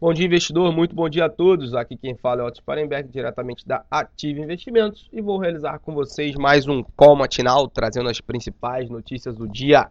Bom 0.00 0.14
dia, 0.14 0.26
investidor. 0.26 0.72
Muito 0.72 0.94
bom 0.94 1.08
dia 1.08 1.24
a 1.24 1.28
todos. 1.28 1.74
Aqui 1.74 1.96
quem 1.96 2.14
fala 2.14 2.42
é 2.42 2.44
Otto 2.44 2.58
Sparenberg, 2.58 3.08
diretamente 3.08 3.66
da 3.66 3.84
Ative 3.90 4.40
Investimentos, 4.40 5.08
e 5.12 5.20
vou 5.20 5.38
realizar 5.38 5.80
com 5.80 5.92
vocês 5.92 6.36
mais 6.36 6.68
um 6.68 6.84
call 6.96 7.16
matinal, 7.16 7.66
trazendo 7.66 8.08
as 8.08 8.20
principais 8.20 8.88
notícias 8.88 9.34
do 9.34 9.48
dia. 9.48 9.88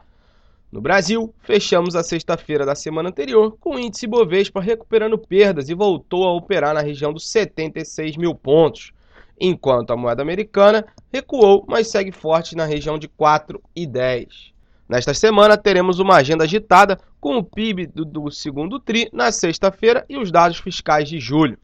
No 0.72 0.80
Brasil, 0.80 1.34
fechamos 1.42 1.94
a 1.94 2.04
sexta-feira 2.04 2.66
da 2.66 2.74
semana 2.74 3.10
anterior 3.10 3.58
com 3.60 3.76
o 3.76 3.80
índice 3.80 4.08
Bovespa 4.08 4.62
recuperando 4.62 5.18
perdas 5.18 5.68
e 5.68 5.74
voltou 5.74 6.24
a 6.24 6.34
operar 6.34 6.74
na 6.74 6.80
região 6.80 7.12
dos 7.12 7.30
76 7.30 8.16
mil 8.16 8.34
pontos, 8.34 8.94
enquanto 9.38 9.92
a 9.92 9.98
moeda 9.98 10.22
americana 10.22 10.86
recuou, 11.12 11.66
mas 11.68 11.90
segue 11.90 12.14
forte 12.14 12.56
na 12.56 12.64
região 12.64 12.98
de 12.98 13.10
4,10. 13.10 14.54
Nesta 14.88 15.14
semana 15.14 15.58
teremos 15.58 16.00
uma 16.00 16.16
agenda 16.16 16.46
agitada 16.46 16.98
com 17.20 17.38
o 17.38 17.44
PIB 17.44 17.88
do, 17.88 18.06
do 18.06 18.32
segundo 18.32 18.80
TRI 18.80 19.10
na 19.12 19.34
sexta-feira 19.34 20.06
e 20.08 20.18
os 20.18 20.32
dados 20.32 20.60
fiscais 20.60 21.10
de 21.10 21.20
julho. 21.20 21.58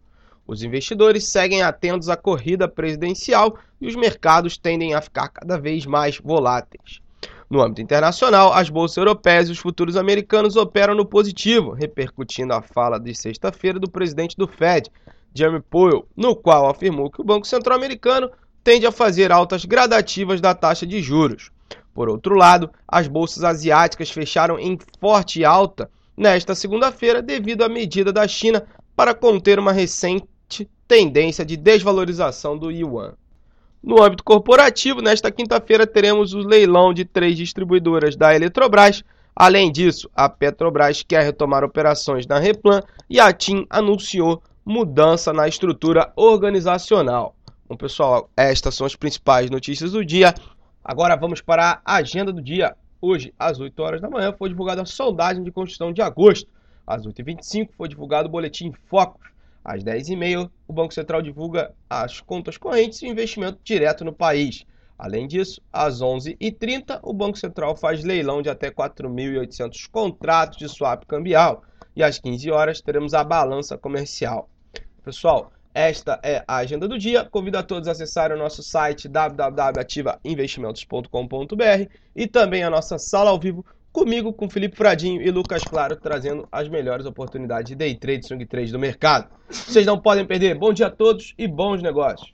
Os 0.45 0.61
investidores 0.61 1.29
seguem 1.29 1.61
atentos 1.61 2.09
à 2.09 2.17
corrida 2.17 2.67
presidencial 2.67 3.57
e 3.79 3.87
os 3.87 3.95
mercados 3.95 4.57
tendem 4.57 4.93
a 4.93 5.01
ficar 5.01 5.29
cada 5.29 5.57
vez 5.57 5.85
mais 5.85 6.17
voláteis. 6.17 6.99
No 7.49 7.61
âmbito 7.61 7.81
internacional, 7.81 8.51
as 8.51 8.69
bolsas 8.69 8.97
europeias 8.97 9.47
e 9.47 9.53
os 9.53 9.59
futuros 9.59 9.95
americanos 9.95 10.57
operam 10.57 10.93
no 10.93 11.05
positivo, 11.05 11.71
repercutindo 11.71 12.51
a 12.51 12.61
fala 12.61 12.99
de 12.99 13.15
sexta-feira 13.15 13.79
do 13.79 13.89
presidente 13.89 14.35
do 14.35 14.47
Fed, 14.47 14.91
Jeremy 15.33 15.61
Powell, 15.61 16.05
no 16.17 16.35
qual 16.35 16.69
afirmou 16.69 17.09
que 17.09 17.21
o 17.21 17.23
Banco 17.23 17.47
Central 17.47 17.77
Americano 17.77 18.29
tende 18.61 18.85
a 18.85 18.91
fazer 18.91 19.31
altas 19.31 19.63
gradativas 19.63 20.41
da 20.41 20.53
taxa 20.53 20.85
de 20.85 21.01
juros. 21.01 21.52
Por 21.93 22.09
outro 22.09 22.35
lado, 22.35 22.71
as 22.87 23.07
bolsas 23.07 23.43
asiáticas 23.43 24.09
fecharam 24.09 24.59
em 24.59 24.77
forte 24.99 25.45
alta 25.45 25.89
nesta 26.15 26.55
segunda-feira 26.55 27.21
devido 27.21 27.63
à 27.63 27.69
medida 27.69 28.11
da 28.11 28.27
China 28.27 28.65
para 28.95 29.13
conter 29.13 29.59
uma 29.59 29.71
recente 29.71 30.27
tendência 30.87 31.45
de 31.45 31.57
desvalorização 31.57 32.57
do 32.57 32.71
yuan. 32.71 33.13
No 33.81 34.01
âmbito 34.01 34.23
corporativo, 34.23 35.01
nesta 35.01 35.31
quinta-feira 35.31 35.85
teremos 35.85 36.33
o 36.33 36.39
leilão 36.39 36.93
de 36.93 37.03
três 37.03 37.35
distribuidoras 37.35 38.15
da 38.15 38.33
Eletrobras. 38.33 39.03
Além 39.35 39.71
disso, 39.71 40.09
a 40.15 40.29
Petrobras 40.29 41.03
quer 41.03 41.23
retomar 41.23 41.63
operações 41.63 42.25
na 42.25 42.39
Replan 42.39 42.81
e 43.09 43.19
a 43.19 43.33
TIM 43.33 43.65
anunciou 43.69 44.41
mudança 44.65 45.33
na 45.33 45.47
estrutura 45.47 46.13
organizacional. 46.15 47.35
Bom, 47.67 47.75
pessoal, 47.75 48.29
estas 48.37 48.75
são 48.75 48.85
as 48.85 48.95
principais 48.95 49.49
notícias 49.49 49.91
do 49.91 50.05
dia. 50.05 50.33
Agora 50.83 51.15
vamos 51.15 51.39
para 51.39 51.81
a 51.85 51.95
agenda 51.95 52.33
do 52.33 52.41
dia. 52.41 52.75
Hoje, 52.99 53.33
às 53.39 53.57
8 53.57 53.79
horas 53.81 54.01
da 54.01 54.09
manhã, 54.09 54.33
foi 54.33 54.49
divulgada 54.49 54.81
a 54.81 54.85
sondagem 54.85 55.41
de 55.41 55.51
construção 55.51 55.93
de 55.93 56.01
agosto. 56.01 56.49
Às 56.85 57.07
8h25 57.07 57.69
foi 57.77 57.87
divulgado 57.87 58.27
o 58.27 58.31
boletim 58.31 58.73
Focus. 58.89 59.31
Às 59.63 59.81
10h30, 59.81 60.51
o 60.67 60.73
Banco 60.73 60.93
Central 60.93 61.21
divulga 61.21 61.73
as 61.89 62.19
contas 62.19 62.57
correntes 62.57 63.01
e 63.01 63.07
investimento 63.07 63.59
direto 63.63 64.03
no 64.03 64.11
país. 64.11 64.65
Além 64.99 65.25
disso, 65.25 65.61
às 65.71 66.01
11h30, 66.01 66.99
o 67.01 67.13
Banco 67.13 67.37
Central 67.37 67.77
faz 67.77 68.03
leilão 68.03 68.41
de 68.41 68.49
até 68.49 68.69
4.800 68.69 69.89
contratos 69.89 70.57
de 70.57 70.67
swap 70.67 71.05
cambial. 71.05 71.63
E 71.95 72.03
às 72.03 72.19
15 72.19 72.51
horas 72.51 72.81
teremos 72.81 73.13
a 73.13 73.23
balança 73.23 73.77
comercial. 73.77 74.49
Pessoal, 75.01 75.51
esta 75.73 76.19
é 76.23 76.43
a 76.47 76.57
agenda 76.57 76.87
do 76.87 76.99
dia. 76.99 77.25
Convido 77.25 77.57
a 77.57 77.63
todos 77.63 77.87
a 77.87 77.93
acessarem 77.93 78.37
o 78.37 78.39
nosso 78.39 78.61
site 78.61 79.07
www.ativainvestimentos.com.br 79.07 81.89
e 82.15 82.27
também 82.27 82.63
a 82.63 82.69
nossa 82.69 82.99
sala 82.99 83.31
ao 83.31 83.39
vivo 83.39 83.65
comigo, 83.91 84.31
com 84.33 84.49
Felipe 84.49 84.75
Fradinho 84.75 85.21
e 85.21 85.29
Lucas 85.29 85.63
Claro, 85.63 85.95
trazendo 85.95 86.47
as 86.51 86.67
melhores 86.67 87.05
oportunidades 87.05 87.69
de 87.69 87.75
day 87.75 87.93
trade, 87.95 88.25
swing 88.25 88.43
trade 88.45 88.71
do 88.71 88.79
mercado. 88.79 89.29
Vocês 89.49 89.85
não 89.85 89.99
podem 89.99 90.25
perder. 90.25 90.55
Bom 90.55 90.73
dia 90.73 90.87
a 90.87 90.91
todos 90.91 91.35
e 91.37 91.47
bons 91.47 91.79
negócios. 91.81 92.33